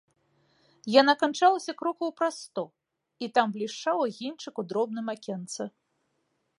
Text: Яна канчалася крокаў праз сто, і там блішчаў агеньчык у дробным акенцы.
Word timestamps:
Яна 1.01 1.13
канчалася 1.23 1.75
крокаў 1.81 2.09
праз 2.21 2.35
сто, 2.47 2.63
і 3.25 3.31
там 3.37 3.47
блішчаў 3.59 3.97
агеньчык 4.07 4.55
у 4.65 4.67
дробным 4.73 5.05
акенцы. 5.19 5.63